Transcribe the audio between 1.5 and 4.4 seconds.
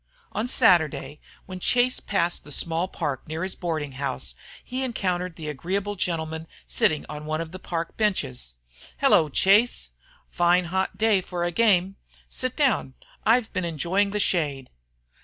Chase passed the small park near his boarding house,